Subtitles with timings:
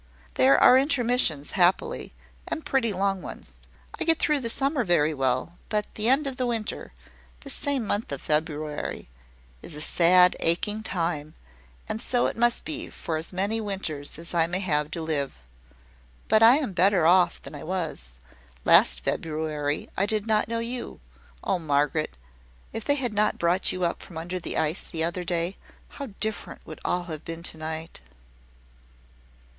[0.33, 2.11] There are intermissions, happily,
[2.47, 3.53] and pretty long ones.
[3.99, 6.91] I get through the summer very well; but the end of the winter
[7.41, 9.09] this same month of February
[9.61, 11.35] is a sad aching time;
[11.87, 15.43] and so it must be for as many winters as I may have to live.
[16.29, 18.13] But I am better off than I was.
[18.65, 20.99] Last February I did not know you.
[21.43, 22.17] Oh, Margaret,
[22.73, 25.57] if they had not brought you up from under the ice, the other day,
[25.89, 28.01] how different would all have been to night!"